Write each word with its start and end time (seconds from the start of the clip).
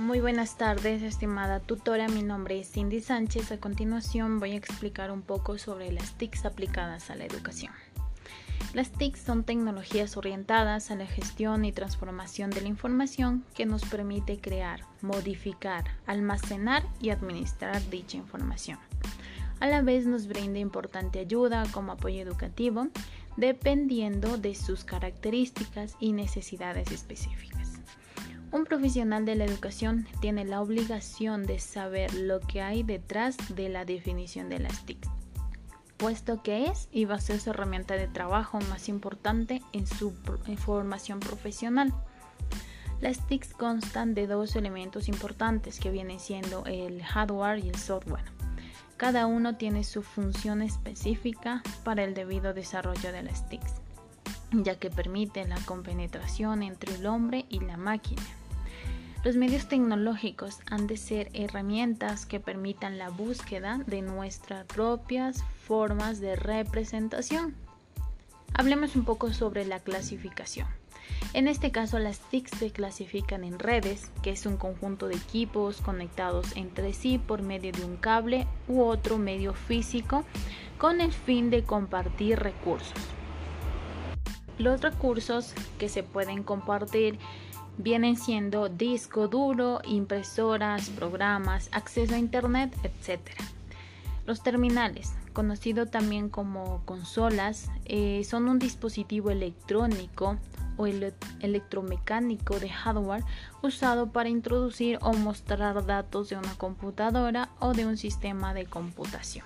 Muy 0.00 0.22
buenas 0.22 0.56
tardes, 0.56 1.02
estimada 1.02 1.60
tutora. 1.60 2.08
Mi 2.08 2.22
nombre 2.22 2.58
es 2.58 2.70
Cindy 2.70 3.02
Sánchez. 3.02 3.52
A 3.52 3.60
continuación 3.60 4.40
voy 4.40 4.52
a 4.52 4.56
explicar 4.56 5.10
un 5.10 5.20
poco 5.20 5.58
sobre 5.58 5.92
las 5.92 6.14
TICs 6.16 6.46
aplicadas 6.46 7.10
a 7.10 7.16
la 7.16 7.26
educación. 7.26 7.74
Las 8.72 8.92
TICs 8.92 9.20
son 9.20 9.44
tecnologías 9.44 10.16
orientadas 10.16 10.90
a 10.90 10.96
la 10.96 11.04
gestión 11.04 11.66
y 11.66 11.72
transformación 11.72 12.48
de 12.48 12.62
la 12.62 12.68
información 12.68 13.44
que 13.54 13.66
nos 13.66 13.84
permite 13.84 14.40
crear, 14.40 14.86
modificar, 15.02 15.84
almacenar 16.06 16.82
y 16.98 17.10
administrar 17.10 17.78
dicha 17.90 18.16
información. 18.16 18.78
A 19.60 19.66
la 19.66 19.82
vez 19.82 20.06
nos 20.06 20.28
brinda 20.28 20.58
importante 20.58 21.18
ayuda 21.18 21.66
como 21.72 21.92
apoyo 21.92 22.22
educativo 22.22 22.88
dependiendo 23.36 24.38
de 24.38 24.54
sus 24.54 24.82
características 24.82 25.94
y 26.00 26.12
necesidades 26.12 26.90
específicas. 26.90 27.69
Un 28.52 28.64
profesional 28.64 29.24
de 29.24 29.36
la 29.36 29.44
educación 29.44 30.08
tiene 30.20 30.44
la 30.44 30.60
obligación 30.60 31.46
de 31.46 31.60
saber 31.60 32.12
lo 32.14 32.40
que 32.40 32.62
hay 32.62 32.82
detrás 32.82 33.36
de 33.54 33.68
la 33.68 33.84
definición 33.84 34.48
de 34.48 34.58
las 34.58 34.84
TIC, 34.84 34.98
puesto 35.96 36.42
que 36.42 36.64
es 36.66 36.88
y 36.90 37.04
va 37.04 37.14
a 37.14 37.20
ser 37.20 37.38
su 37.38 37.50
herramienta 37.50 37.94
de 37.94 38.08
trabajo 38.08 38.58
más 38.68 38.88
importante 38.88 39.62
en 39.72 39.86
su 39.86 40.10
formación 40.56 41.20
profesional. 41.20 41.94
Las 43.00 43.24
TICs 43.28 43.54
constan 43.54 44.14
de 44.14 44.26
dos 44.26 44.56
elementos 44.56 45.08
importantes 45.08 45.78
que 45.78 45.92
vienen 45.92 46.18
siendo 46.18 46.64
el 46.66 47.04
hardware 47.04 47.64
y 47.64 47.68
el 47.68 47.76
software. 47.76 48.24
Cada 48.96 49.26
uno 49.26 49.58
tiene 49.58 49.84
su 49.84 50.02
función 50.02 50.60
específica 50.60 51.62
para 51.84 52.02
el 52.02 52.14
debido 52.14 52.52
desarrollo 52.52 53.12
de 53.12 53.22
las 53.22 53.48
TICs, 53.48 53.74
ya 54.50 54.74
que 54.74 54.90
permiten 54.90 55.50
la 55.50 55.60
compenetración 55.64 56.64
entre 56.64 56.96
el 56.96 57.06
hombre 57.06 57.46
y 57.48 57.60
la 57.60 57.76
máquina. 57.76 58.20
Los 59.22 59.36
medios 59.36 59.68
tecnológicos 59.68 60.60
han 60.70 60.86
de 60.86 60.96
ser 60.96 61.28
herramientas 61.34 62.24
que 62.24 62.40
permitan 62.40 62.96
la 62.96 63.10
búsqueda 63.10 63.82
de 63.86 64.00
nuestras 64.00 64.64
propias 64.64 65.44
formas 65.66 66.20
de 66.20 66.36
representación. 66.36 67.54
Hablemos 68.54 68.96
un 68.96 69.04
poco 69.04 69.34
sobre 69.34 69.66
la 69.66 69.78
clasificación. 69.78 70.66
En 71.34 71.48
este 71.48 71.70
caso, 71.70 71.98
las 71.98 72.18
TIC 72.18 72.48
se 72.48 72.70
clasifican 72.70 73.44
en 73.44 73.58
redes, 73.58 74.10
que 74.22 74.30
es 74.30 74.46
un 74.46 74.56
conjunto 74.56 75.06
de 75.06 75.16
equipos 75.16 75.82
conectados 75.82 76.56
entre 76.56 76.94
sí 76.94 77.18
por 77.18 77.42
medio 77.42 77.72
de 77.72 77.84
un 77.84 77.98
cable 77.98 78.46
u 78.68 78.80
otro 78.80 79.18
medio 79.18 79.52
físico 79.52 80.24
con 80.78 81.02
el 81.02 81.12
fin 81.12 81.50
de 81.50 81.62
compartir 81.62 82.38
recursos. 82.38 82.98
Los 84.58 84.80
recursos 84.80 85.52
que 85.78 85.90
se 85.90 86.02
pueden 86.02 86.42
compartir 86.42 87.18
vienen 87.82 88.16
siendo 88.16 88.68
disco 88.68 89.28
duro, 89.28 89.80
impresoras, 89.84 90.88
programas, 90.90 91.68
acceso 91.72 92.14
a 92.14 92.18
Internet, 92.18 92.74
etc. 92.82 93.20
Los 94.26 94.42
terminales, 94.42 95.12
conocido 95.32 95.86
también 95.86 96.28
como 96.28 96.82
consolas, 96.84 97.70
eh, 97.86 98.22
son 98.24 98.48
un 98.48 98.58
dispositivo 98.58 99.30
electrónico 99.30 100.36
o 100.76 100.86
electromecánico 100.86 102.58
de 102.58 102.70
hardware 102.70 103.24
usado 103.62 104.12
para 104.12 104.28
introducir 104.28 104.98
o 105.02 105.12
mostrar 105.12 105.84
datos 105.84 106.30
de 106.30 106.36
una 106.36 106.54
computadora 106.54 107.50
o 107.58 107.74
de 107.74 107.86
un 107.86 107.96
sistema 107.96 108.54
de 108.54 108.66
computación. 108.66 109.44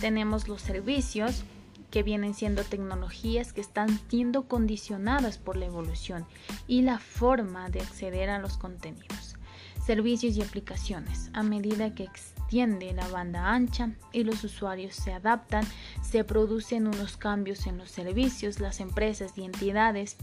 Tenemos 0.00 0.48
los 0.48 0.60
servicios, 0.62 1.44
que 1.92 2.02
vienen 2.02 2.34
siendo 2.34 2.64
tecnologías 2.64 3.52
que 3.52 3.60
están 3.60 4.00
siendo 4.08 4.48
condicionadas 4.48 5.38
por 5.38 5.56
la 5.56 5.66
evolución 5.66 6.26
y 6.66 6.82
la 6.82 6.98
forma 6.98 7.68
de 7.68 7.82
acceder 7.82 8.30
a 8.30 8.38
los 8.38 8.56
contenidos, 8.56 9.36
servicios 9.84 10.34
y 10.36 10.42
aplicaciones. 10.42 11.30
A 11.34 11.42
medida 11.42 11.94
que 11.94 12.04
extiende 12.04 12.94
la 12.94 13.06
banda 13.08 13.52
ancha 13.52 13.90
y 14.10 14.24
los 14.24 14.42
usuarios 14.42 14.96
se 14.96 15.12
adaptan, 15.12 15.64
se 16.02 16.24
producen 16.24 16.88
unos 16.88 17.18
cambios 17.18 17.66
en 17.66 17.76
los 17.76 17.90
servicios, 17.90 18.58
las 18.58 18.80
empresas 18.80 19.36
y 19.36 19.44
entidades 19.44 20.16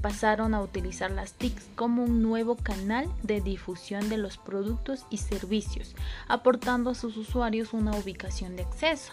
pasaron 0.00 0.54
a 0.54 0.62
utilizar 0.62 1.10
las 1.10 1.32
TICs 1.32 1.66
como 1.74 2.04
un 2.04 2.22
nuevo 2.22 2.54
canal 2.54 3.10
de 3.24 3.40
difusión 3.40 4.08
de 4.08 4.18
los 4.18 4.38
productos 4.38 5.04
y 5.10 5.16
servicios, 5.16 5.96
aportando 6.28 6.90
a 6.90 6.94
sus 6.94 7.16
usuarios 7.16 7.72
una 7.72 7.90
ubicación 7.96 8.54
de 8.54 8.62
acceso 8.62 9.12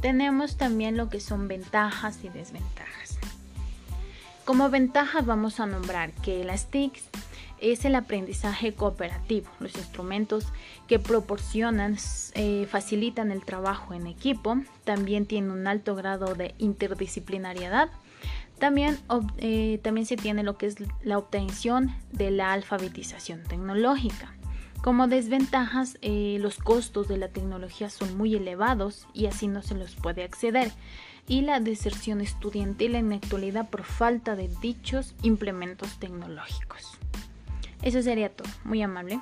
tenemos 0.00 0.56
también 0.56 0.96
lo 0.96 1.08
que 1.08 1.20
son 1.20 1.48
ventajas 1.48 2.18
y 2.22 2.28
desventajas. 2.28 3.18
Como 4.44 4.70
ventajas 4.70 5.26
vamos 5.26 5.58
a 5.58 5.66
nombrar 5.66 6.12
que 6.12 6.44
las 6.44 6.66
TICs 6.70 7.02
es 7.58 7.84
el 7.84 7.94
aprendizaje 7.94 8.74
cooperativo, 8.74 9.48
los 9.60 9.74
instrumentos 9.76 10.46
que 10.86 10.98
proporcionan, 10.98 11.96
eh, 12.34 12.66
facilitan 12.70 13.32
el 13.32 13.44
trabajo 13.44 13.94
en 13.94 14.06
equipo, 14.06 14.58
también 14.84 15.26
tiene 15.26 15.50
un 15.52 15.66
alto 15.66 15.94
grado 15.96 16.34
de 16.34 16.54
interdisciplinariedad, 16.58 17.88
también, 18.58 18.98
eh, 19.38 19.80
también 19.82 20.06
se 20.06 20.16
tiene 20.16 20.42
lo 20.42 20.56
que 20.56 20.66
es 20.66 20.76
la 21.02 21.18
obtención 21.18 21.94
de 22.12 22.30
la 22.30 22.52
alfabetización 22.52 23.42
tecnológica. 23.42 24.32
Como 24.82 25.08
desventajas, 25.08 25.98
eh, 26.00 26.38
los 26.40 26.58
costos 26.58 27.08
de 27.08 27.16
la 27.16 27.28
tecnología 27.28 27.90
son 27.90 28.16
muy 28.16 28.34
elevados 28.34 29.06
y 29.12 29.26
así 29.26 29.48
no 29.48 29.62
se 29.62 29.74
los 29.74 29.96
puede 29.96 30.22
acceder. 30.22 30.70
Y 31.28 31.40
la 31.40 31.58
deserción 31.58 32.20
estudiantil 32.20 32.94
en 32.94 33.08
la 33.10 33.16
actualidad 33.16 33.68
por 33.68 33.82
falta 33.82 34.36
de 34.36 34.48
dichos 34.60 35.14
implementos 35.22 35.98
tecnológicos. 35.98 36.98
Eso 37.82 38.00
sería 38.00 38.28
todo. 38.28 38.48
Muy 38.64 38.80
amable. 38.82 39.20